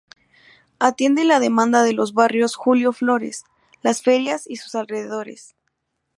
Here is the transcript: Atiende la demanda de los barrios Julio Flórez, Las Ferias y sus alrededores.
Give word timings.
Atiende 0.79 1.25
la 1.25 1.39
demanda 1.39 1.83
de 1.83 1.93
los 1.93 2.15
barrios 2.15 2.55
Julio 2.55 2.91
Flórez, 2.91 3.43
Las 3.83 4.01
Ferias 4.01 4.47
y 4.49 4.55
sus 4.55 4.73
alrededores. 4.73 5.55